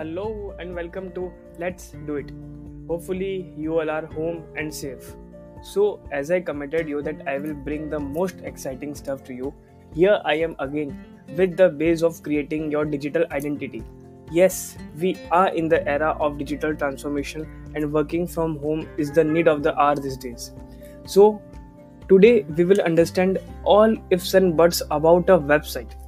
hello 0.00 0.54
and 0.58 0.74
welcome 0.74 1.12
to 1.12 1.30
Let's 1.58 1.90
Do 2.06 2.14
It. 2.16 2.30
Hopefully, 2.88 3.52
you 3.54 3.78
all 3.78 3.90
are 3.90 4.06
home 4.06 4.44
and 4.56 4.74
safe. 4.74 5.14
So, 5.62 6.00
as 6.10 6.30
I 6.30 6.40
committed 6.40 6.88
you 6.88 7.02
that 7.02 7.28
I 7.28 7.36
will 7.36 7.52
bring 7.52 7.90
the 7.90 8.00
most 8.00 8.36
exciting 8.42 8.94
stuff 8.94 9.22
to 9.24 9.34
you, 9.34 9.52
here 9.94 10.18
I 10.24 10.36
am 10.36 10.56
again 10.58 11.04
with 11.36 11.54
the 11.58 11.68
base 11.68 12.00
of 12.00 12.22
creating 12.22 12.70
your 12.70 12.86
digital 12.86 13.26
identity. 13.30 13.82
Yes, 14.32 14.78
we 14.98 15.18
are 15.30 15.48
in 15.48 15.68
the 15.68 15.86
era 15.86 16.16
of 16.18 16.38
digital 16.38 16.74
transformation, 16.74 17.46
and 17.74 17.92
working 17.92 18.26
from 18.26 18.58
home 18.60 18.88
is 18.96 19.12
the 19.12 19.22
need 19.22 19.48
of 19.48 19.62
the 19.62 19.78
hour 19.78 19.96
these 19.96 20.16
days. 20.16 20.52
So, 21.04 21.42
today 22.08 22.46
we 22.56 22.64
will 22.64 22.80
understand 22.80 23.36
all 23.64 23.94
ifs 24.08 24.32
and 24.32 24.56
buts 24.56 24.80
about 24.90 25.28
a 25.28 25.38
website 25.38 25.99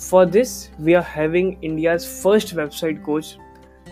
for 0.00 0.24
this, 0.24 0.70
we 0.78 0.94
are 0.94 1.02
having 1.02 1.62
India's 1.62 2.04
first 2.22 2.54
website 2.56 3.04
coach 3.04 3.36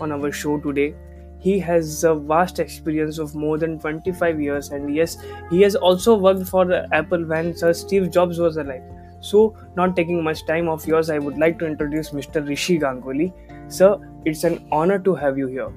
on 0.00 0.10
our 0.10 0.32
show 0.32 0.58
today. 0.58 0.94
He 1.38 1.58
has 1.60 2.02
a 2.02 2.14
vast 2.14 2.58
experience 2.58 3.18
of 3.18 3.34
more 3.34 3.58
than 3.58 3.78
25 3.78 4.40
years, 4.40 4.70
and 4.70 4.94
yes, 4.94 5.18
he 5.50 5.60
has 5.62 5.76
also 5.76 6.16
worked 6.16 6.48
for 6.48 6.72
Apple 6.92 7.24
when 7.26 7.54
Sir 7.54 7.72
Steve 7.74 8.10
Jobs 8.10 8.38
was 8.38 8.56
alive. 8.56 8.82
So, 9.20 9.54
not 9.76 9.96
taking 9.96 10.24
much 10.24 10.46
time 10.46 10.68
of 10.68 10.86
yours, 10.86 11.10
I 11.10 11.18
would 11.18 11.36
like 11.36 11.58
to 11.58 11.66
introduce 11.66 12.10
Mr. 12.10 12.46
Rishi 12.48 12.78
Ganguly. 12.78 13.32
Sir, 13.68 13.98
it's 14.24 14.44
an 14.44 14.66
honor 14.72 14.98
to 14.98 15.14
have 15.14 15.36
you 15.36 15.46
here. 15.46 15.70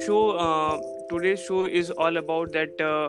So, 0.00 0.30
uh, 0.30 0.95
today's 1.26 1.44
show 1.46 1.66
is 1.66 1.90
all 1.90 2.16
about 2.16 2.52
that 2.52 2.80
uh, 2.80 3.08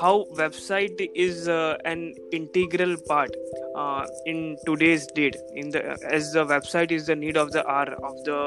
how 0.00 0.26
website 0.36 1.08
is 1.14 1.48
uh, 1.48 1.76
an 1.84 2.14
integral 2.32 2.96
part 3.08 3.34
uh, 3.76 4.06
in 4.26 4.56
today's 4.66 5.06
date. 5.06 5.36
In 5.54 5.70
the 5.70 5.82
as 6.10 6.32
the 6.32 6.44
website 6.44 6.90
is 6.90 7.06
the 7.06 7.16
need 7.16 7.36
of 7.36 7.52
the 7.52 7.66
hour 7.66 7.94
of 8.10 8.24
the 8.24 8.40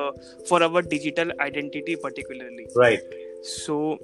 for 0.48 0.62
our 0.64 0.82
digital 0.82 1.32
identity 1.40 1.96
particularly. 1.96 2.68
Right. 2.76 3.00
So 3.44 3.98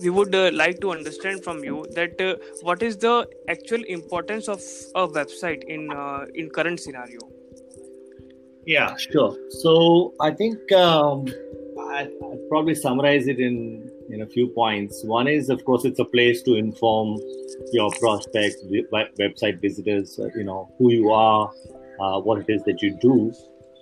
we 0.00 0.10
would 0.10 0.34
uh, 0.34 0.50
like 0.52 0.80
to 0.80 0.92
understand 0.92 1.44
from 1.44 1.64
you 1.64 1.84
that 1.94 2.20
uh, 2.20 2.36
what 2.62 2.82
is 2.82 2.96
the 2.96 3.28
actual 3.48 3.82
importance 3.84 4.48
of 4.48 4.60
a 4.94 5.08
website 5.08 5.64
in 5.64 5.90
uh, 5.92 6.26
in 6.34 6.50
current 6.50 6.80
scenario? 6.80 7.18
Yeah 8.66 8.96
sure. 8.96 9.36
So 9.62 10.14
i 10.20 10.30
think 10.30 10.72
um, 10.72 11.26
I, 11.78 12.08
would 12.20 12.48
probably 12.48 12.74
summarize 12.74 13.26
it 13.28 13.38
in 13.38 13.90
in 14.14 14.22
a 14.22 14.26
few 14.26 14.46
points. 14.48 15.02
One 15.04 15.26
is, 15.26 15.50
of 15.50 15.64
course, 15.64 15.84
it's 15.84 15.98
a 15.98 16.04
place 16.04 16.42
to 16.42 16.54
inform 16.54 17.18
your 17.72 17.90
prospects, 18.00 18.56
website 18.92 19.60
visitors, 19.60 20.18
uh, 20.18 20.28
you 20.36 20.44
know, 20.44 20.72
who 20.78 20.92
you 20.92 21.10
are, 21.10 21.50
uh, 22.00 22.20
what 22.20 22.40
it 22.40 22.48
is 22.48 22.62
that 22.64 22.80
you 22.80 22.96
do. 23.00 23.32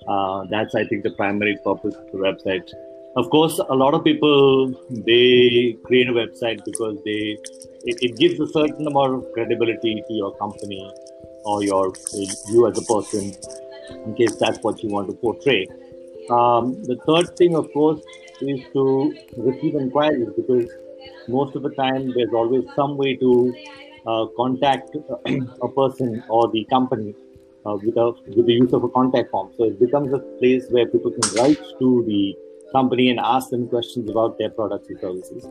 Uh, 0.09 0.45
that's, 0.51 0.75
I 0.75 0.85
think, 0.87 1.03
the 1.03 1.13
primary 1.13 1.59
purpose 1.63 1.95
of 1.95 2.07
the 2.13 2.19
website. 2.19 2.69
Of 3.15 3.29
course, 3.29 3.59
a 3.59 3.75
lot 3.75 3.93
of 3.93 4.05
people 4.05 4.69
they 4.91 5.77
create 5.85 6.09
a 6.09 6.13
website 6.13 6.65
because 6.65 6.97
they 7.05 7.37
it, 7.85 7.99
it 8.01 8.17
gives 8.17 8.41
a 8.41 8.47
certain 8.47 8.87
amount 8.87 9.15
of 9.17 9.33
credibility 9.35 10.03
to 10.09 10.15
your 10.15 10.35
company 10.39 10.91
or 11.45 11.63
your 11.63 11.93
you 12.51 12.67
as 12.69 12.79
a 12.79 12.83
person, 12.83 13.35
in 14.07 14.15
case 14.15 14.35
that's 14.37 14.59
what 14.63 14.83
you 14.83 14.89
want 14.89 15.09
to 15.09 15.15
portray. 15.15 15.69
Um, 16.31 16.83
the 16.85 16.97
third 17.07 17.37
thing, 17.37 17.55
of 17.55 17.71
course, 17.73 18.01
is 18.43 18.61
to 18.73 19.15
receive 19.37 19.75
inquiries 19.75 20.29
because 20.37 20.71
most 21.29 21.57
of 21.57 21.63
the 21.63 21.71
time 21.71 22.13
there's 22.15 22.33
always 22.33 22.65
some 22.75 22.97
way 22.97 23.17
to 23.17 23.55
uh, 24.07 24.27
contact 24.37 24.97
a 25.63 25.69
person 25.69 26.23
or 26.29 26.51
the 26.53 26.65
company 26.71 27.15
uh, 27.67 27.77
with, 27.77 27.97
a, 27.97 28.13
with 28.37 28.47
the 28.47 28.53
use 28.53 28.73
of 28.73 28.85
a 28.85 28.89
contact 28.89 29.31
form. 29.31 29.53
So 29.57 29.65
it 29.65 29.79
becomes 29.79 30.13
a 30.13 30.19
place 30.41 30.67
where 30.71 30.87
people 30.87 31.13
can 31.13 31.35
write 31.37 31.59
to 31.79 32.05
the 32.07 32.37
company 32.73 33.11
and 33.11 33.21
ask 33.21 33.51
them 33.51 33.69
questions 33.69 34.11
about 34.11 34.39
their 34.39 34.51
products 34.51 34.89
and 34.89 34.99
services. 35.01 35.49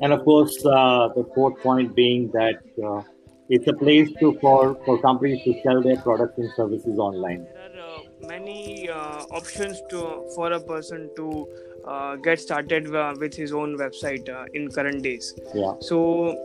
And 0.00 0.12
of 0.12 0.24
course, 0.24 0.56
uh, 0.64 1.08
the 1.14 1.28
fourth 1.34 1.60
point 1.62 1.94
being 1.94 2.30
that 2.32 2.62
uh, 2.84 3.02
it's 3.48 3.68
a 3.68 3.72
place 3.72 4.10
to 4.20 4.36
for, 4.40 4.76
for 4.84 5.00
companies 5.00 5.42
to 5.44 5.60
sell 5.62 5.82
their 5.82 5.96
products 5.96 6.38
and 6.38 6.50
services 6.56 6.98
online 6.98 7.46
There 7.54 7.80
are 7.80 8.02
many 8.26 8.88
uh, 8.88 9.22
options 9.30 9.80
to 9.90 10.24
for 10.34 10.52
a 10.52 10.60
person 10.60 11.10
to 11.16 11.46
uh, 11.86 12.16
get 12.16 12.40
started 12.40 12.94
uh, 12.94 13.14
with 13.18 13.34
his 13.34 13.52
own 13.52 13.76
website 13.78 14.28
uh, 14.28 14.44
in 14.54 14.70
current 14.70 15.02
days. 15.02 15.34
Yeah. 15.54 15.74
So 15.80 16.36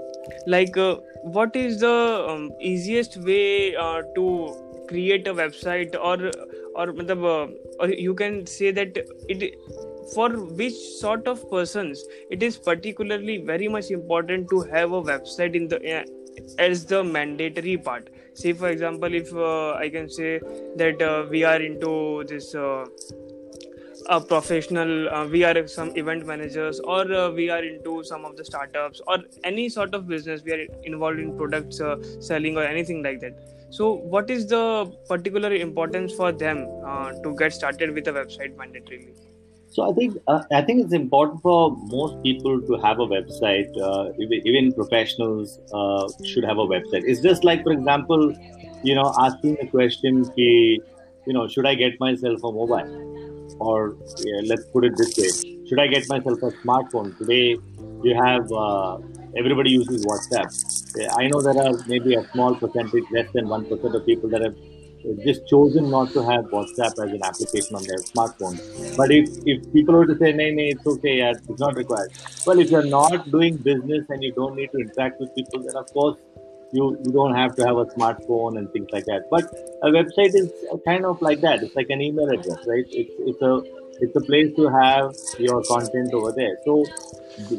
like 0.48 0.78
uh, 0.78 0.98
what 1.24 1.56
is 1.56 1.80
the 1.80 2.26
um, 2.30 2.52
easiest 2.60 3.18
way 3.18 3.76
uh, 3.76 4.02
to 4.16 4.86
create 4.88 5.28
a 5.28 5.34
website 5.34 5.96
or 5.96 6.32
or, 6.76 6.90
or 7.80 7.90
you 7.90 8.14
can 8.14 8.46
say 8.46 8.72
that 8.72 8.98
it 9.28 9.56
for 10.14 10.30
which 10.30 10.74
sort 11.00 11.28
of 11.28 11.50
persons 11.50 12.04
it 12.30 12.44
is 12.44 12.58
particularly 12.58 13.38
very 13.38 13.68
much 13.68 13.92
important 13.92 14.50
to 14.50 14.62
have 14.62 14.92
a 14.92 15.02
website 15.02 15.56
in 15.56 15.68
the 15.68 16.06
as 16.60 16.86
the 16.86 17.04
mandatory 17.04 17.78
part. 17.78 18.10
Say 18.34 18.54
for 18.54 18.70
example 18.70 19.14
if 19.14 19.34
uh, 19.34 19.74
i 19.74 19.90
can 19.90 20.10
say 20.10 20.40
that 20.78 21.02
uh, 21.02 21.26
we 21.30 21.44
are 21.44 21.62
into 21.62 22.24
this 22.28 22.56
uh, 22.56 22.86
a 24.10 24.20
professional 24.20 25.10
uh, 25.10 25.26
we 25.28 25.44
are 25.44 25.68
some 25.68 25.96
event 25.96 26.26
managers 26.26 26.80
or 26.82 27.12
uh, 27.14 27.30
we 27.32 27.50
are 27.50 27.64
into 27.64 28.04
some 28.04 28.26
of 28.26 28.36
the 28.38 28.46
startups 28.46 29.02
or 29.08 29.18
any 29.44 29.70
sort 29.70 29.94
of 29.94 30.08
business 30.08 30.44
we 30.44 30.54
are 30.54 30.66
involved 30.84 31.20
in 31.20 31.36
products 31.38 31.82
uh, 31.82 31.96
selling 32.20 32.58
or 32.58 32.64
anything 32.64 33.04
like 33.04 33.20
that 33.20 33.34
so 33.70 33.94
what 34.16 34.30
is 34.30 34.48
the 34.48 34.92
particular 35.08 35.54
importance 35.54 36.14
for 36.14 36.32
them 36.32 36.66
to 37.24 37.36
get 37.38 37.54
started 37.54 37.94
with 37.94 38.08
a 38.08 38.12
website 38.12 38.56
mandatorily 38.56 39.14
so 39.72 39.90
I 39.90 39.94
think 39.94 40.18
uh, 40.28 40.44
I 40.52 40.62
think 40.62 40.84
it's 40.84 40.94
important 40.94 41.42
for 41.42 41.78
most 41.86 42.22
people 42.24 42.62
to 42.62 42.74
have 42.82 43.00
a 43.00 43.08
website. 43.08 43.70
Uh, 43.82 44.12
even, 44.20 44.74
professionals 44.74 45.60
uh, 45.74 46.10
should 46.26 46.44
have 46.44 46.58
a 46.58 46.68
website. 46.68 47.04
It's 47.06 47.22
just 47.22 47.46
like, 47.46 47.64
for 47.64 47.72
example, 47.72 48.36
you 48.84 48.96
know, 48.96 49.14
asking 49.18 49.56
the 49.62 49.68
question, 49.68 50.26
ki, 50.36 50.82
you 51.26 51.34
know, 51.34 51.48
should 51.48 51.66
I 51.66 51.76
get 51.76 51.98
myself 52.02 52.44
a 52.44 52.52
mobile? 52.52 53.11
Or 53.68 53.96
yeah, 54.26 54.42
let's 54.52 54.66
put 54.74 54.86
it 54.86 54.94
this 54.98 55.12
way: 55.22 55.32
Should 55.68 55.80
I 55.80 55.88
get 55.88 56.10
myself 56.10 56.42
a 56.50 56.52
smartphone? 56.64 57.16
Today, 57.18 57.58
you 58.04 58.16
have 58.16 58.52
uh, 58.52 58.98
everybody 59.38 59.72
uses 59.72 60.06
WhatsApp. 60.12 60.50
I 61.18 61.28
know 61.28 61.42
there 61.42 61.58
are 61.64 61.74
maybe 61.88 62.16
a 62.16 62.24
small 62.32 62.56
percentage, 62.56 63.04
less 63.12 63.30
than 63.34 63.48
one 63.48 63.66
percent 63.66 63.94
of 63.96 64.06
people 64.06 64.30
that 64.30 64.42
have 64.42 64.56
just 65.26 65.48
chosen 65.48 65.90
not 65.90 66.12
to 66.14 66.24
have 66.24 66.46
WhatsApp 66.46 66.94
as 67.06 67.12
an 67.18 67.22
application 67.24 67.76
on 67.76 67.84
their 67.84 68.02
smartphone. 68.10 68.58
But 68.98 69.12
if, 69.12 69.30
if 69.46 69.74
people 69.74 69.96
were 69.96 70.06
to 70.06 70.18
say, 70.18 70.32
no, 70.32 70.50
no, 70.50 70.64
it's 70.74 70.86
okay, 70.86 71.18
yeah, 71.18 71.34
it's 71.50 71.60
not 71.60 71.76
required. 71.76 72.12
Well, 72.46 72.60
if 72.60 72.70
you're 72.70 72.86
not 72.86 73.30
doing 73.32 73.58
business 73.58 74.06
and 74.10 74.24
you 74.24 74.34
don't 74.34 74.56
need 74.56 74.70
to 74.72 74.80
interact 74.80 75.20
with 75.20 75.34
people, 75.36 75.64
then 75.64 75.76
of 75.76 75.88
course 75.94 76.18
you, 76.74 76.98
you 77.04 77.12
don't 77.12 77.36
have 77.36 77.56
to 77.56 77.66
have 77.66 77.78
a 77.78 77.86
smartphone 77.86 78.58
and 78.58 78.72
things 78.72 78.88
like 78.92 79.06
that. 79.06 79.24
But 79.30 79.46
a 79.84 79.90
website 79.90 80.34
is 80.34 80.52
kind 80.86 81.06
of 81.06 81.22
like 81.22 81.42
that. 81.42 81.64
It's 81.64 81.76
like 81.76 81.90
an 81.90 82.02
email 82.02 82.30
address, 82.30 82.60
right? 82.68 82.86
It's, 82.90 83.14
it's 83.20 83.42
a 83.42 83.62
it's 84.04 84.16
a 84.16 84.22
place 84.22 84.52
to 84.56 84.68
have 84.68 85.14
your 85.38 85.62
content 85.64 86.14
over 86.14 86.32
there. 86.32 86.58
So 86.66 86.84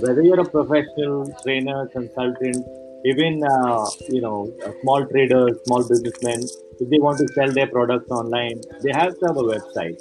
whether 0.00 0.22
you're 0.22 0.40
a 0.40 0.44
professional 0.44 1.32
trainer, 1.42 1.86
consultant, 1.88 2.66
even 3.04 3.42
uh, 3.44 3.86
you 4.08 4.20
know 4.20 4.52
a 4.64 4.72
small 4.80 5.06
traders, 5.06 5.58
small 5.66 5.86
businessmen, 5.88 6.42
if 6.80 6.90
they 6.90 6.98
want 6.98 7.18
to 7.18 7.28
sell 7.34 7.52
their 7.52 7.68
products 7.68 8.10
online, 8.10 8.60
they 8.82 8.92
have 8.92 9.18
to 9.18 9.26
have 9.26 9.36
a 9.36 9.42
website. 9.42 9.98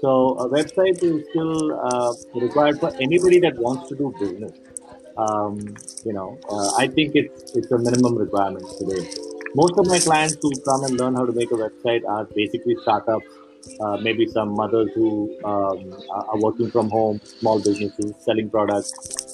So 0.00 0.38
a 0.38 0.48
website 0.48 1.02
is 1.02 1.24
still 1.30 1.78
uh, 1.78 2.12
required 2.34 2.80
for 2.80 2.92
anybody 3.00 3.38
that 3.40 3.58
wants 3.58 3.88
to 3.90 3.96
do 3.96 4.14
business. 4.18 4.52
Um, 5.20 5.58
you 6.04 6.12
know, 6.12 6.38
uh, 6.50 6.70
I 6.82 6.86
think 6.86 7.14
it's 7.14 7.56
it's 7.56 7.70
a 7.70 7.78
minimum 7.78 8.16
requirement 8.16 8.66
today. 8.78 9.02
Most 9.54 9.78
of 9.78 9.86
my 9.86 9.98
clients 9.98 10.36
who 10.40 10.50
come 10.68 10.84
and 10.84 10.98
learn 11.00 11.14
how 11.14 11.26
to 11.26 11.32
make 11.32 11.50
a 11.50 11.58
website 11.62 12.06
are 12.08 12.24
basically 12.24 12.76
startups, 12.82 13.26
uh, 13.80 13.96
maybe 13.96 14.26
some 14.26 14.54
mothers 14.54 14.90
who 14.94 15.10
um, 15.44 15.80
are 16.10 16.38
working 16.38 16.70
from 16.70 16.88
home, 16.88 17.20
small 17.24 17.58
businesses 17.58 18.12
selling 18.20 18.48
products. 18.48 18.92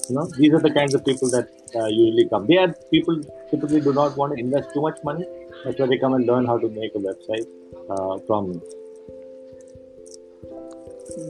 You 0.08 0.16
know, 0.16 0.26
these 0.38 0.52
are 0.54 0.60
the 0.60 0.72
kinds 0.72 0.94
of 0.94 1.04
people 1.04 1.30
that 1.30 1.48
uh, 1.74 1.86
usually 1.86 2.28
come. 2.28 2.46
They 2.46 2.56
are 2.56 2.72
people 2.90 3.20
typically 3.50 3.80
do 3.80 3.92
not 3.92 4.16
want 4.16 4.34
to 4.34 4.40
invest 4.40 4.72
too 4.72 4.80
much 4.80 4.98
money, 5.04 5.26
that's 5.64 5.78
why 5.80 5.86
they 5.86 5.98
come 5.98 6.14
and 6.14 6.26
learn 6.26 6.46
how 6.46 6.58
to 6.58 6.68
make 6.68 6.94
a 6.94 6.98
website 6.98 7.46
uh, 7.90 8.18
from 8.26 8.50
me. 8.50 8.60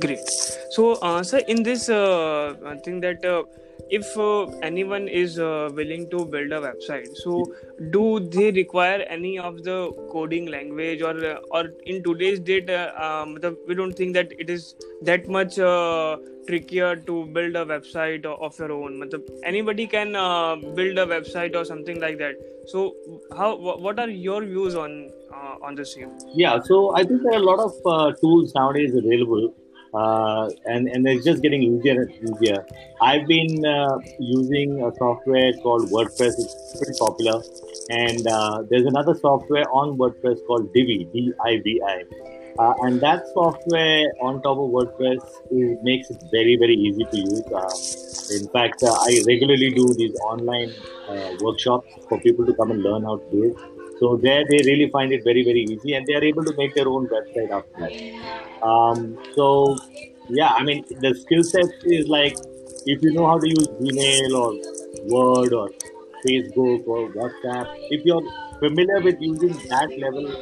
Great. 0.00 0.28
So, 0.70 0.94
uh, 0.94 1.22
sir, 1.22 1.38
in 1.48 1.62
this 1.62 1.88
uh, 1.88 2.54
I 2.64 2.76
think 2.76 3.02
that 3.02 3.24
uh, 3.24 3.44
if 3.90 4.16
uh, 4.18 4.46
anyone 4.62 5.08
is 5.08 5.38
uh, 5.38 5.70
willing 5.74 6.08
to 6.10 6.24
build 6.24 6.52
a 6.52 6.60
website, 6.60 7.16
so 7.16 7.52
do 7.90 8.20
they 8.20 8.50
require 8.50 9.00
any 9.08 9.38
of 9.38 9.62
the 9.64 9.92
coding 10.12 10.46
language, 10.46 11.02
or 11.02 11.16
uh, 11.24 11.38
or 11.50 11.72
in 11.84 12.02
today's 12.02 12.40
date, 12.40 12.70
uh, 12.70 12.92
um, 12.96 13.38
we 13.66 13.74
don't 13.74 13.92
think 13.92 14.14
that 14.14 14.32
it 14.38 14.50
is 14.50 14.74
that 15.02 15.28
much 15.28 15.58
uh, 15.58 16.16
trickier 16.46 16.96
to 16.96 17.26
build 17.26 17.56
a 17.56 17.64
website 17.64 18.24
of 18.24 18.58
your 18.58 18.72
own. 18.72 19.10
Anybody 19.44 19.86
can 19.86 20.16
uh, 20.16 20.56
build 20.56 20.98
a 20.98 21.06
website 21.06 21.54
or 21.54 21.64
something 21.64 22.00
like 22.00 22.18
that. 22.18 22.34
So, 22.68 22.94
how 23.36 23.56
what 23.56 23.98
are 23.98 24.08
your 24.08 24.44
views 24.44 24.74
on 24.74 25.10
uh, 25.32 25.56
on 25.62 25.74
the 25.74 25.84
same? 25.84 26.10
Yeah, 26.34 26.60
so 26.60 26.94
I 26.96 27.04
think 27.04 27.22
there 27.22 27.34
are 27.34 27.42
a 27.42 27.46
lot 27.52 27.60
of 27.60 27.72
uh, 27.86 28.12
tools 28.20 28.52
nowadays 28.54 28.94
available 28.94 29.54
uh, 29.96 30.50
and 30.66 30.88
and 30.88 31.08
it's 31.08 31.24
just 31.24 31.42
getting 31.42 31.62
easier 31.62 32.02
and 32.02 32.12
easier. 32.28 32.64
I've 33.00 33.26
been 33.26 33.64
uh, 33.64 33.98
using 34.18 34.82
a 34.82 34.94
software 34.96 35.52
called 35.62 35.90
WordPress. 35.90 36.34
It's 36.42 36.76
pretty 36.78 36.98
popular, 36.98 37.42
and 37.90 38.26
uh, 38.26 38.62
there's 38.70 38.86
another 38.86 39.14
software 39.14 39.64
on 39.72 39.96
WordPress 39.96 40.44
called 40.46 40.72
Divi, 40.74 41.08
D-I-V-I, 41.12 42.02
uh, 42.58 42.74
and 42.82 43.00
that 43.00 43.26
software 43.32 44.04
on 44.20 44.42
top 44.42 44.58
of 44.58 44.70
WordPress 44.76 45.22
is, 45.50 45.78
makes 45.82 46.10
it 46.10 46.22
very 46.30 46.56
very 46.56 46.74
easy 46.74 47.04
to 47.04 47.16
use. 47.16 47.46
Uh, 47.62 48.40
in 48.40 48.48
fact, 48.48 48.82
uh, 48.82 48.92
I 48.92 49.22
regularly 49.26 49.70
do 49.70 49.94
these 49.94 50.14
online 50.32 50.74
workshops 51.40 51.88
for 52.08 52.20
people 52.20 52.44
to 52.44 52.54
come 52.54 52.70
and 52.72 52.82
learn 52.82 53.04
how 53.04 53.16
to 53.16 53.30
do 53.30 53.44
it. 53.50 53.75
So 54.00 54.16
there, 54.22 54.44
they 54.48 54.58
really 54.66 54.90
find 54.90 55.12
it 55.12 55.22
very, 55.24 55.42
very 55.44 55.62
easy, 55.62 55.94
and 55.94 56.06
they 56.06 56.14
are 56.14 56.24
able 56.24 56.44
to 56.44 56.54
make 56.56 56.74
their 56.74 56.88
own 56.88 57.08
website 57.08 57.50
after 57.50 57.74
that. 57.78 57.92
Um, 58.62 59.18
so 59.34 59.76
yeah, 60.28 60.50
I 60.52 60.62
mean, 60.64 60.84
the 61.00 61.14
skill 61.14 61.42
set 61.42 61.66
is 61.84 62.08
like 62.08 62.36
if 62.86 63.02
you 63.02 63.12
know 63.12 63.26
how 63.26 63.38
to 63.38 63.48
use 63.48 63.68
Gmail 63.80 64.32
or 64.42 64.52
Word 65.04 65.52
or 65.52 65.70
Facebook 66.26 66.86
or 66.86 67.08
WhatsApp, 67.10 67.68
if 67.90 68.04
you're 68.04 68.22
familiar 68.58 69.00
with 69.00 69.16
using 69.20 69.60
that 69.68 69.90
level 69.98 70.36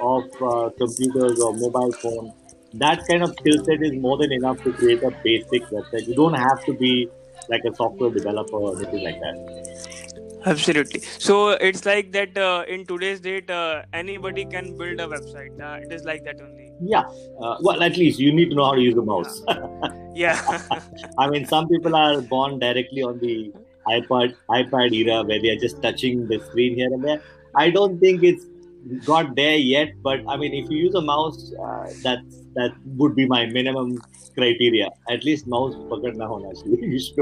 of 0.00 0.24
uh, 0.40 0.70
computers 0.78 1.38
or 1.40 1.52
mobile 1.54 1.92
phone, 2.02 2.32
that 2.74 3.00
kind 3.08 3.22
of 3.22 3.34
skill 3.40 3.58
set 3.64 3.82
is 3.82 3.92
more 3.96 4.18
than 4.18 4.32
enough 4.32 4.62
to 4.62 4.72
create 4.72 5.02
a 5.02 5.10
basic 5.22 5.68
website. 5.70 6.06
You 6.06 6.14
don't 6.14 6.34
have 6.34 6.64
to 6.66 6.74
be 6.74 7.08
like 7.48 7.62
a 7.64 7.74
software 7.74 8.10
developer 8.10 8.56
or 8.56 8.76
anything 8.76 9.02
like 9.02 9.18
that. 9.20 9.36
Absolutely. 10.44 11.00
So 11.00 11.50
it's 11.50 11.84
like 11.84 12.12
that 12.12 12.36
uh, 12.36 12.64
in 12.68 12.86
today's 12.86 13.20
date, 13.20 13.50
uh, 13.50 13.82
anybody 13.92 14.44
can 14.44 14.76
build 14.76 15.00
a 15.00 15.08
website. 15.08 15.60
Uh, 15.60 15.80
it 15.82 15.92
is 15.92 16.04
like 16.04 16.24
that 16.24 16.40
only. 16.40 16.72
Yeah. 16.80 17.04
Uh, 17.40 17.56
well, 17.60 17.82
at 17.82 17.96
least 17.96 18.18
you 18.18 18.32
need 18.32 18.50
to 18.50 18.56
know 18.56 18.66
how 18.66 18.74
to 18.74 18.80
use 18.80 18.96
a 18.96 19.02
mouse. 19.02 19.42
yeah. 20.14 20.68
I 21.18 21.28
mean, 21.30 21.46
some 21.46 21.68
people 21.68 21.96
are 21.96 22.20
born 22.20 22.58
directly 22.58 23.02
on 23.02 23.18
the 23.18 23.52
iPad 23.88 24.34
iPad 24.50 24.92
era 24.92 25.22
where 25.22 25.40
they 25.40 25.50
are 25.50 25.58
just 25.58 25.80
touching 25.82 26.26
the 26.28 26.38
screen 26.40 26.74
here 26.74 26.92
and 26.92 27.04
there. 27.04 27.22
I 27.54 27.70
don't 27.70 27.98
think 27.98 28.22
it's 28.22 28.44
got 29.05 29.35
there 29.35 29.57
yet, 29.57 29.89
but 30.01 30.19
I 30.27 30.37
mean, 30.37 30.53
if 30.53 30.69
you 30.69 30.77
use 30.77 30.95
a 30.95 31.01
mouse, 31.01 31.53
uh, 31.53 31.85
that's 32.03 32.41
that 32.55 32.71
would 32.97 33.15
be 33.15 33.25
my 33.27 33.45
minimum 33.45 34.01
criteria. 34.35 34.89
At 35.09 35.23
least 35.23 35.47
mouse 35.47 35.75
pakadna 35.91 36.27
hona 36.31 36.53
chahiye. 36.59 36.81
You 36.93 36.99
should 36.99 37.19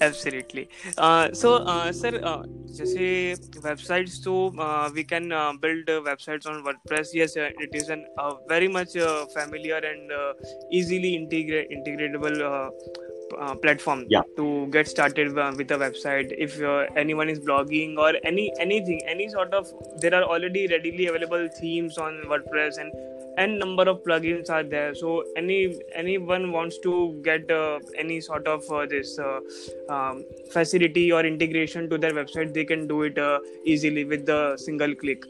Absolutely. 0.00 0.68
Uh, 0.98 1.32
so, 1.32 1.56
uh, 1.56 1.92
sir, 1.92 2.20
uh, 2.22 2.42
जैसे 2.78 3.36
websites 3.62 4.20
तो 4.24 4.34
uh, 4.58 4.90
we 4.94 5.04
can 5.04 5.32
uh, 5.32 5.52
build 5.60 5.88
uh, 5.88 6.00
websites 6.00 6.46
on 6.46 6.62
WordPress. 6.64 7.08
Yes, 7.12 7.36
uh, 7.36 7.50
it 7.58 7.74
is 7.74 7.88
an 7.88 8.04
uh, 8.18 8.34
very 8.48 8.68
much 8.68 8.96
uh, 8.96 9.26
familiar 9.26 9.78
and 9.78 10.12
uh, 10.12 10.32
easily 10.70 11.14
integrate 11.14 11.70
integratable. 11.70 12.40
Uh, 12.40 12.70
uh, 13.39 13.55
platform 13.55 14.05
yeah. 14.09 14.21
to 14.35 14.67
get 14.67 14.87
started 14.87 15.37
uh, 15.37 15.53
with 15.57 15.71
a 15.71 15.75
website. 15.75 16.33
If 16.37 16.61
uh, 16.61 16.85
anyone 16.95 17.29
is 17.29 17.39
blogging 17.39 17.97
or 17.97 18.13
any 18.23 18.51
anything 18.59 19.01
any 19.07 19.29
sort 19.29 19.53
of 19.53 19.71
there 20.01 20.13
are 20.13 20.23
already 20.23 20.67
readily 20.67 21.07
available 21.07 21.47
themes 21.59 21.97
on 21.97 22.21
wordpress 22.25 22.77
and 22.77 22.91
and 23.37 23.59
number 23.59 23.83
of 23.83 24.03
plugins 24.03 24.49
are 24.49 24.63
there. 24.63 24.95
So 24.95 25.23
any 25.35 25.79
anyone 25.93 26.51
wants 26.51 26.77
to 26.79 27.19
get 27.23 27.49
uh, 27.51 27.79
any 27.97 28.21
sort 28.21 28.47
of 28.47 28.63
uh, 28.71 28.85
this 28.85 29.19
uh, 29.19 29.39
um, 29.89 30.23
facility 30.51 31.11
or 31.11 31.25
integration 31.25 31.89
to 31.89 31.97
their 31.97 32.11
website 32.11 32.53
they 32.53 32.65
can 32.65 32.87
do 32.87 33.03
it 33.03 33.19
easily 33.65 34.05
with 34.05 34.25
the 34.25 34.55
single 34.57 34.95
click 34.95 35.25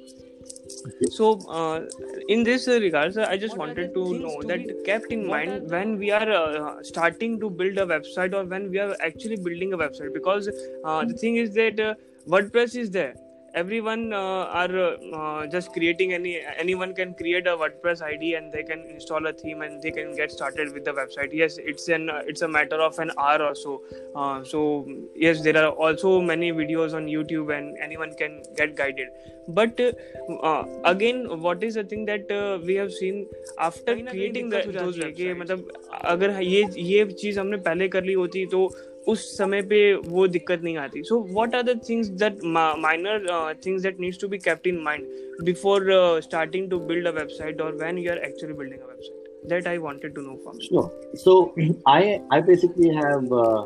so 1.09 1.39
uh, 1.49 1.81
in 2.27 2.43
this 2.43 2.67
regards 2.67 3.17
i 3.17 3.37
just 3.37 3.57
what 3.57 3.67
wanted 3.67 3.93
to 3.93 4.03
know 4.19 4.35
to 4.41 4.47
that 4.47 4.85
kept 4.85 5.11
in 5.11 5.25
mind 5.27 5.69
when 5.69 5.97
we 5.97 6.11
are 6.11 6.29
uh, 6.31 6.83
starting 6.83 7.39
to 7.39 7.49
build 7.49 7.77
a 7.77 7.85
website 7.85 8.33
or 8.33 8.43
when 8.45 8.69
we 8.69 8.79
are 8.79 8.95
actually 9.01 9.37
building 9.37 9.73
a 9.73 9.77
website 9.77 10.13
because 10.13 10.49
uh, 10.83 11.05
the 11.05 11.13
thing 11.13 11.37
is 11.37 11.53
that 11.53 11.79
uh, 11.79 11.93
wordpress 12.27 12.75
is 12.75 12.91
there 12.91 13.15
everyone 13.54 14.12
uh, 14.12 14.44
are 14.60 14.76
uh, 15.14 15.46
just 15.46 15.72
creating 15.72 16.12
any 16.12 16.40
anyone 16.56 16.94
can 16.94 17.14
create 17.14 17.46
a 17.46 17.56
wordpress 17.56 18.02
id 18.02 18.34
and 18.34 18.52
they 18.52 18.62
can 18.62 18.80
install 18.88 19.26
a 19.26 19.32
theme 19.32 19.62
and 19.62 19.82
they 19.82 19.90
can 19.90 20.14
get 20.14 20.30
started 20.30 20.72
with 20.72 20.84
the 20.84 20.92
website 20.92 21.30
yes 21.32 21.58
it's 21.58 21.88
an 21.88 22.08
uh, 22.10 22.22
it's 22.26 22.42
a 22.42 22.48
matter 22.48 22.80
of 22.80 22.98
an 22.98 23.10
hour 23.18 23.42
or 23.42 23.54
so 23.54 23.82
uh, 24.14 24.42
so 24.44 24.86
yes 25.14 25.42
there 25.42 25.56
are 25.56 25.70
also 25.70 26.20
many 26.20 26.52
videos 26.52 26.94
on 26.94 27.06
youtube 27.06 27.56
and 27.56 27.76
anyone 27.78 28.14
can 28.14 28.42
get 28.56 28.76
guided 28.76 29.08
but 29.48 29.80
uh, 29.80 30.64
again 30.84 31.40
what 31.40 31.62
is 31.64 31.74
the 31.74 31.84
thing 31.84 32.04
that 32.04 32.30
uh, 32.30 32.58
we 32.64 32.74
have 32.74 32.92
seen 32.92 33.26
after 33.58 33.96
creating 34.10 34.48
the, 34.48 34.62
those 34.72 34.96
मतलब 35.40 35.68
अगर 36.04 36.40
ये 36.42 36.62
ये 36.76 37.04
चीज 37.22 37.38
हमने 37.38 37.56
पहले 37.66 37.88
कर 37.88 38.04
ली 38.04 38.12
होती 38.12 38.44
तो 38.54 38.68
उस 39.08 39.24
समय 39.36 39.62
पे 39.70 39.80
वो 39.94 40.26
दिक्कत 40.28 40.62
नहीं 40.62 40.76
आती 40.76 41.02
so 41.02 41.20
what 41.32 41.54
are 41.54 41.62
the 41.62 41.80
things 41.88 42.08
that 42.22 42.44
minor 42.44 43.54
things 43.66 43.82
that 43.82 44.00
needs 44.00 44.20
to 44.20 44.28
B 44.28 44.38
kept 44.38 44.68
in 44.72 44.82
mind 44.88 45.44
before 45.48 45.80
uh, 45.96 46.20
starting 46.28 46.68
to 46.72 46.78
build 46.90 47.10
a 47.10 47.12
website 47.18 47.64
or 47.66 47.72
when 47.82 48.00
you 48.04 48.10
are 48.14 48.20
actually 48.28 48.56
building 48.60 48.80
a 48.86 48.90
website 48.92 49.20
that 49.52 49.66
i 49.66 49.76
wanted 49.84 50.14
to 50.16 50.22
know 50.24 50.36
from 50.44 50.58
sure 50.64 50.88
so 51.24 51.34
i 51.92 52.00
i 52.36 52.40
basically 52.48 52.90
have 52.96 53.32
uh, 53.42 53.60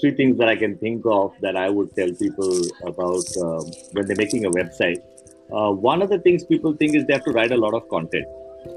three 0.00 0.12
things 0.20 0.36
that 0.42 0.48
i 0.48 0.56
can 0.64 0.76
think 0.84 1.08
of 1.14 1.40
that 1.46 1.56
i 1.62 1.68
would 1.78 1.94
tell 2.00 2.12
people 2.20 2.52
about 2.92 3.38
uh, 3.46 3.60
when 3.92 4.06
they're 4.06 4.22
making 4.22 4.46
a 4.50 4.52
website 4.58 5.00
uh, 5.56 5.70
one 5.88 6.06
of 6.06 6.10
the 6.14 6.20
things 6.26 6.44
people 6.44 6.76
think 6.82 7.00
is 7.00 7.08
they 7.10 7.18
have 7.18 7.24
to 7.24 7.32
write 7.38 7.56
a 7.58 7.60
lot 7.66 7.74
of 7.80 7.88
content 7.88 8.26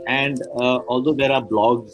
and 0.08 0.42
uh, 0.56 0.80
although 0.88 1.14
there 1.22 1.32
are 1.38 1.44
blogs 1.54 1.92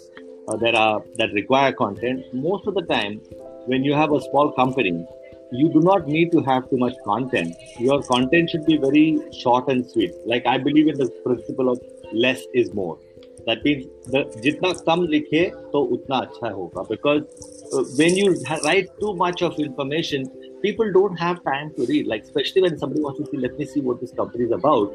uh, 0.48 0.56
that 0.64 0.76
are 0.76 1.04
that 1.18 1.34
require 1.42 1.74
content 1.74 2.34
most 2.34 2.68
of 2.68 2.74
the 2.80 2.86
time 2.94 3.20
when 3.66 3.84
you 3.84 3.94
have 3.94 4.12
a 4.12 4.22
small 4.22 4.52
company, 4.52 5.06
you 5.52 5.70
do 5.70 5.80
not 5.82 6.08
need 6.08 6.32
to 6.32 6.42
have 6.42 6.70
too 6.70 6.78
much 6.78 6.96
content. 7.06 7.56
Your 7.80 8.02
content 8.04 8.50
should 8.50 8.66
be 8.66 8.78
very 8.78 9.20
short 9.32 9.68
and 9.70 9.86
sweet. 9.90 10.14
Like 10.26 10.46
I 10.46 10.58
believe 10.58 10.88
in 10.88 10.98
the 10.98 11.10
principle 11.26 11.70
of 11.70 11.80
less 12.14 12.44
is 12.54 12.74
more. 12.74 12.98
That 13.46 13.64
means 13.64 13.86
the 14.08 14.24
jitna 14.46 14.72
kam 14.86 15.08
likhe 15.08 15.52
to 15.74 15.84
utna 15.96 16.28
acha 16.28 16.52
hoga. 16.52 16.88
Because 16.90 17.24
uh, 17.74 17.84
when 17.98 18.16
you 18.16 18.36
write 18.66 18.90
too 19.00 19.16
much 19.16 19.42
of 19.42 19.58
information, 19.58 20.30
people 20.62 20.92
don't 20.92 21.16
have 21.16 21.44
time 21.44 21.74
to 21.76 21.86
read. 21.86 22.08
Like 22.08 22.24
especially 22.24 22.64
when 22.64 22.78
somebody 22.78 23.02
wants 23.02 23.20
to 23.20 23.26
see, 23.32 23.38
let 23.38 23.58
me 23.58 23.66
see 23.66 23.80
what 23.80 24.02
this 24.02 24.12
company 24.12 24.46
is 24.46 24.52
about. 24.52 24.92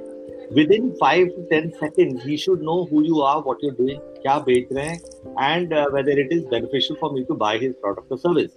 Within 0.50 0.95
five 1.00 1.28
to 1.28 1.47
ten 1.50 1.73
seconds, 1.78 2.23
he 2.25 2.37
should 2.37 2.61
know 2.61 2.85
who 2.85 3.02
you 3.02 3.23
are, 3.23 3.40
what 3.40 3.62
you're 3.62 3.78
doing, 3.81 4.00
क्या 4.25 4.38
बेच 4.45 4.73
रहे 4.73 4.87
हैं 4.87 5.00
and 5.38 5.73
uh, 5.73 5.87
whether 5.90 6.11
it 6.11 6.31
is 6.31 6.45
beneficial 6.50 6.97
for 6.97 7.12
me 7.12 7.25
to 7.25 7.35
buy 7.35 7.57
his 7.59 7.75
product 7.76 8.11
or 8.11 8.19
service. 8.19 8.52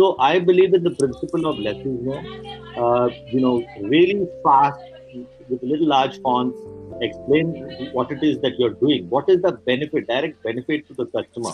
So 0.00 0.16
I 0.18 0.38
believe 0.38 0.72
in 0.72 0.82
the 0.82 0.92
principle 0.92 1.46
of 1.46 1.58
less 1.58 1.76
is 1.76 2.02
more. 2.02 2.22
Uh, 2.82 3.08
you 3.26 3.40
know, 3.40 3.62
really 3.82 4.26
fast 4.42 4.80
with 5.50 5.62
a 5.62 5.66
little 5.66 5.88
large 5.88 6.18
fonts, 6.22 6.56
explain 7.02 7.50
what 7.92 8.10
it 8.10 8.22
is 8.22 8.38
that 8.40 8.58
you're 8.58 8.76
doing. 8.84 9.10
What 9.10 9.28
is 9.28 9.42
the 9.42 9.52
benefit, 9.52 10.06
direct 10.06 10.42
benefit 10.42 10.88
to 10.88 10.94
the 10.94 11.04
customer 11.16 11.52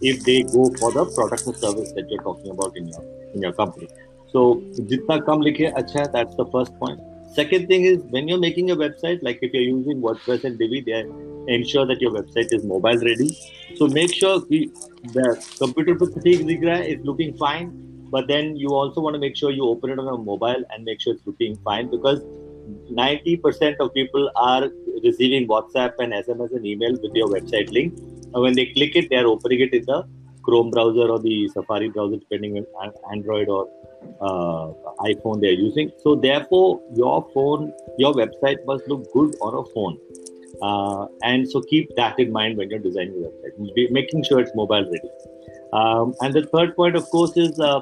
if 0.00 0.22
they 0.22 0.42
go 0.44 0.70
for 0.78 0.92
the 0.92 1.06
product 1.16 1.42
or 1.48 1.54
service 1.54 1.90
that 1.96 2.08
you're 2.08 2.22
talking 2.22 2.52
about 2.52 2.76
in 2.76 2.86
your 2.86 3.02
in 3.34 3.42
your 3.42 3.52
company. 3.52 3.88
So 4.28 4.62
jitna 4.92 5.18
kam 5.26 5.40
likhe, 5.40 5.66
acha, 5.82 6.12
that's 6.12 6.36
the 6.36 6.46
first 6.52 6.78
point. 6.78 7.00
Second 7.34 7.68
thing 7.68 7.84
is 7.84 7.98
when 8.10 8.26
you're 8.26 8.38
making 8.38 8.70
a 8.70 8.76
website, 8.76 9.22
like 9.22 9.38
if 9.42 9.52
you're 9.52 9.62
using 9.62 10.00
WordPress 10.00 10.44
and 10.44 10.58
Divi, 10.58 10.80
they 10.80 11.04
ensure 11.52 11.86
that 11.86 12.00
your 12.00 12.10
website 12.10 12.52
is 12.52 12.64
mobile 12.64 12.98
ready. 12.98 13.36
So 13.76 13.86
make 13.86 14.14
sure 14.14 14.40
the 14.40 15.44
computer 15.58 15.96
is 16.82 16.98
looking 17.04 17.36
fine, 17.36 17.72
but 18.10 18.26
then 18.28 18.56
you 18.56 18.70
also 18.70 19.00
want 19.00 19.14
to 19.14 19.20
make 19.20 19.36
sure 19.36 19.50
you 19.50 19.64
open 19.64 19.90
it 19.90 19.98
on 19.98 20.08
a 20.08 20.16
mobile 20.16 20.64
and 20.70 20.84
make 20.84 21.00
sure 21.00 21.14
it's 21.14 21.26
looking 21.26 21.56
fine 21.64 21.90
because 21.90 22.20
90% 22.90 23.76
of 23.80 23.94
people 23.94 24.30
are 24.36 24.68
receiving 25.02 25.46
WhatsApp 25.46 25.92
and 25.98 26.12
SMS 26.12 26.54
and 26.54 26.66
email 26.66 26.92
with 26.92 27.14
your 27.14 27.28
website 27.28 27.70
link. 27.70 27.98
And 28.32 28.42
when 28.42 28.54
they 28.54 28.66
click 28.66 28.96
it, 28.96 29.10
they 29.10 29.16
are 29.16 29.26
opening 29.26 29.60
it 29.60 29.72
in 29.72 29.84
the 29.84 30.06
Chrome 30.42 30.70
browser 30.70 31.08
or 31.10 31.18
the 31.18 31.48
Safari 31.48 31.88
browser, 31.90 32.16
depending 32.16 32.64
on 32.78 32.92
Android 33.12 33.48
or 33.48 33.68
uh, 34.20 34.72
iPhone 35.00 35.40
they 35.40 35.48
are 35.48 35.60
using. 35.68 35.92
So 36.02 36.14
therefore, 36.14 36.80
your 36.94 37.26
phone, 37.34 37.72
your 37.98 38.12
website 38.14 38.64
must 38.66 38.88
look 38.88 39.12
good 39.12 39.34
on 39.40 39.54
a 39.54 39.64
phone. 39.74 39.98
uh, 40.62 41.06
and 41.22 41.48
so 41.48 41.60
keep 41.60 41.94
that 41.96 42.18
in 42.18 42.32
mind 42.32 42.56
when 42.56 42.70
you're 42.70 42.78
designing 42.78 43.14
your 43.20 43.30
website 43.30 43.74
Be, 43.74 43.88
making 43.90 44.24
sure 44.24 44.40
it's 44.40 44.54
mobile 44.54 44.84
ready 44.84 45.10
um, 45.72 46.14
and 46.20 46.34
the 46.34 46.46
third 46.46 46.74
point 46.76 46.96
of 46.96 47.08
course 47.10 47.36
is 47.36 47.58
uh, 47.60 47.80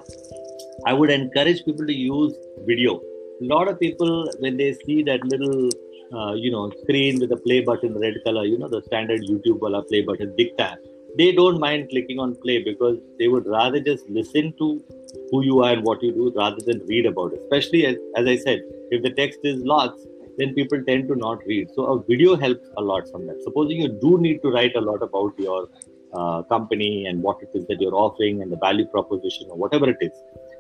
i 0.87 0.93
would 0.93 1.11
encourage 1.11 1.65
people 1.65 1.87
to 1.87 1.93
use 1.95 2.35
video 2.67 3.01
a 3.41 3.47
lot 3.55 3.69
of 3.69 3.79
people 3.81 4.31
when 4.41 4.57
they 4.57 4.73
see 4.85 5.03
that 5.03 5.25
little 5.25 5.71
uh, 6.13 6.35
you 6.35 6.51
know 6.51 6.71
screen 6.83 7.19
with 7.21 7.31
the 7.31 7.37
play 7.37 7.61
button 7.61 7.99
red 7.99 8.15
color 8.25 8.45
you 8.45 8.59
know 8.59 8.69
the 8.69 8.83
standard 8.83 9.23
youtube 9.23 9.59
wala 9.61 9.83
play 9.83 10.03
button 10.03 10.35
dicta 10.37 10.77
they 11.19 11.33
don't 11.33 11.61
mind 11.61 11.89
clicking 11.91 12.19
on 12.19 12.35
play 12.37 12.63
because 12.63 12.99
they 13.19 13.29
would 13.29 13.47
rather 13.47 13.81
just 13.81 14.09
listen 14.09 14.53
to 14.59 14.83
who 15.31 15.43
you 15.43 15.63
are 15.63 15.73
and 15.73 15.85
what 15.85 16.03
you 16.03 16.13
do 16.13 16.33
rather 16.37 16.63
than 16.67 16.85
read 16.87 17.07
about 17.07 17.33
it. 17.33 17.41
Especially 17.45 17.87
as, 17.87 17.97
as 18.17 18.27
i 18.27 18.37
said 18.37 18.61
if 18.91 19.03
the 19.03 19.11
text 19.11 19.41
is 19.43 19.63
lots 19.63 20.07
then 20.39 20.55
people 20.55 20.83
tend 20.87 21.09
to 21.09 21.17
not 21.17 21.39
read. 21.47 21.69
So 21.75 21.85
a 21.87 22.03
video 22.05 22.37
helps 22.37 22.69
a 22.77 22.83
lot 22.83 23.09
from 23.11 23.27
that. 23.27 23.41
Supposing 23.43 23.81
you 23.81 23.89
do 23.89 24.19
need 24.19 24.43
to 24.43 24.51
write 24.51 24.77
a 24.77 24.81
lot 24.81 25.03
about 25.03 25.33
your 25.39 25.69
uh, 26.13 26.43
company 26.43 27.07
and 27.07 27.23
what 27.23 27.39
it 27.43 27.51
is 27.55 27.67
that 27.67 27.81
you're 27.81 27.95
offering 27.95 28.43
and 28.43 28.53
the 28.53 28.57
value 28.57 28.87
proposition 28.87 29.49
or 29.51 29.57
whatever 29.57 29.89
it 29.91 29.99
is 30.01 30.13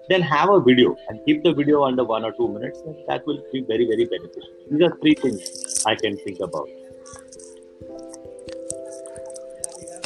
then 0.09 0.23
have 0.23 0.51
a 0.51 0.61
video 0.61 0.97
and 1.09 1.21
keep 1.27 1.43
the 1.43 1.53
video 1.53 1.85
under 1.85 2.05
one 2.05 2.25
or 2.25 2.33
two 2.33 2.49
minutes 2.49 2.83
that 3.09 3.27
will 3.27 3.43
be 3.53 3.61
very 3.63 3.87
very 3.87 4.05
beneficial. 4.05 4.51
These 4.71 4.83
are 4.83 4.97
three 5.01 5.15
things 5.15 5.85
i 5.87 5.95
can 5.95 6.17
think 6.19 6.41
about 6.41 6.69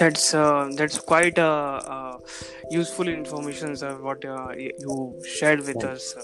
that's 0.00 0.34
uh, 0.34 0.70
that's 0.78 0.98
quite 0.98 1.38
uh, 1.38 1.80
uh, 1.96 2.18
useful 2.70 3.08
information 3.08 3.76
sir, 3.76 3.90
what 4.06 4.24
uh, 4.24 4.50
you 4.56 5.20
shared 5.38 5.60
with 5.66 5.84
us. 5.84 6.14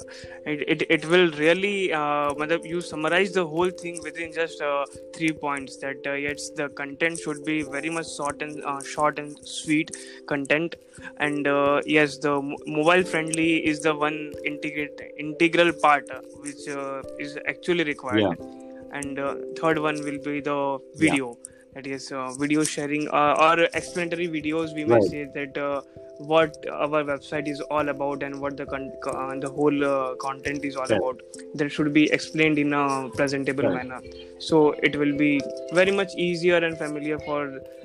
it, 0.47 0.63
it, 0.75 0.83
it 0.97 1.05
will 1.13 1.31
really 1.33 1.93
uh, 1.93 2.33
you 2.65 2.81
summarize 2.81 3.33
the 3.33 3.47
whole 3.47 3.71
thing 3.71 4.01
within 4.03 4.33
just 4.33 4.61
uh, 4.63 4.85
three 5.15 5.33
points 5.33 5.77
that 5.79 6.07
uh, 6.07 6.13
yes 6.27 6.51
the 6.51 6.69
content 6.71 7.19
should 7.19 7.45
be 7.45 7.63
very 7.63 7.91
much 7.91 8.09
short 8.17 8.43
and 8.43 8.65
uh, 8.65 8.83
short 8.83 9.19
and 9.19 9.37
sweet 9.47 9.91
content. 10.27 10.77
And 11.19 11.47
uh, 11.47 11.83
yes 11.85 12.19
the 12.19 12.41
mobile 12.67 13.05
friendly 13.05 13.67
is 13.73 13.81
the 13.81 13.95
one 13.95 14.33
integrate 14.45 15.01
integral 15.19 15.73
part 15.73 16.11
uh, 16.11 16.21
which 16.41 16.69
uh, 16.69 17.03
is 17.19 17.39
actually 17.47 17.85
required. 17.85 18.21
Yeah. 18.21 18.53
and 18.99 19.19
uh, 19.19 19.35
third 19.61 19.79
one 19.79 19.97
will 20.05 20.19
be 20.27 20.41
the 20.41 20.79
video. 20.95 21.37
yeah 21.37 21.53
that 21.77 21.87
is 21.87 22.11
uh, 22.11 22.33
video 22.43 22.65
sharing 22.65 23.07
uh, 23.09 23.47
or 23.47 23.65
explanatory 23.79 24.29
videos 24.35 24.75
we 24.75 24.85
may 24.85 24.95
right. 24.95 25.11
say 25.15 25.25
that 25.35 25.59
uh, 25.59 25.83
what 26.31 26.57
our 26.73 27.01
website 27.11 27.49
is 27.55 27.61
all 27.77 27.91
about 27.91 28.23
and 28.23 28.41
what 28.41 28.57
the 28.57 28.65
con- 28.65 28.93
uh, 29.07 29.35
the 29.45 29.51
whole 29.57 29.85
uh, 29.85 30.15
content 30.15 30.65
is 30.65 30.77
all 30.77 30.87
right. 30.87 30.99
about 30.99 31.21
that 31.55 31.71
should 31.71 31.93
be 31.93 32.05
explained 32.19 32.59
in 32.59 32.73
a 32.73 33.11
presentable 33.17 33.65
right. 33.65 33.75
manner 33.75 34.01
so 34.39 34.63
it 34.91 34.97
will 34.97 35.15
be 35.25 35.33
very 35.81 35.93
much 36.01 36.15
easier 36.17 36.57
and 36.69 36.79
familiar 36.79 37.19
for 37.31 37.41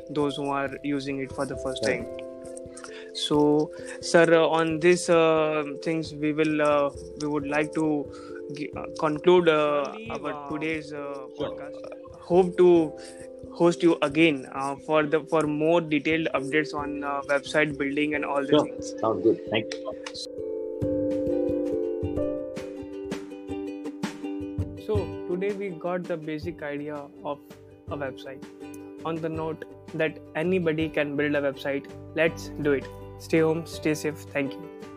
those 0.10 0.38
who 0.38 0.50
are 0.50 0.70
using 0.84 1.20
it 1.20 1.34
for 1.40 1.46
the 1.46 1.58
first 1.66 1.84
time 1.84 2.06
so 3.14 3.70
sir 4.00 4.26
uh, 4.42 4.48
on 4.60 4.80
this 4.80 5.08
things 5.88 6.14
we 6.14 6.32
will 6.32 6.62
we 7.22 7.28
would 7.28 7.48
like 7.56 7.74
to 7.74 7.88
g- 8.54 8.72
conclude 9.00 9.50
our 9.50 10.34
today's 10.54 10.94
podcast 11.42 11.92
hope 12.32 12.56
to 12.58 12.70
host 13.50 13.84
you 13.84 13.98
again 14.02 14.46
uh, 14.54 14.76
for 14.76 15.04
the 15.04 15.22
for 15.26 15.44
more 15.44 15.82
detailed 15.82 16.28
updates 16.34 16.74
on 16.74 17.04
uh, 17.04 17.22
website 17.28 17.78
building 17.78 18.16
and 18.16 18.26
all 18.26 18.42
the 18.42 18.48
sure. 18.48 18.66
things. 18.66 18.94
Sounds 19.00 19.24
good. 19.24 19.40
Thank 19.50 19.74
you. 19.74 19.94
So 24.86 24.98
today 25.30 25.54
we 25.54 25.70
got 25.70 26.04
the 26.04 26.18
basic 26.18 26.62
idea 26.64 27.02
of 27.24 27.40
a 27.90 27.98
website. 27.98 28.44
On 29.06 29.16
the 29.16 29.30
note 29.30 29.66
that 29.96 30.20
anybody 30.36 30.90
can 30.90 31.16
build 31.16 31.36
a 31.36 31.42
website, 31.42 31.86
let's 32.16 32.50
do 32.62 32.74
it. 32.74 32.86
Stay 33.20 33.40
home, 33.40 33.66
stay 33.66 33.94
safe. 33.94 34.20
Thank 34.34 34.54
you. 34.54 34.91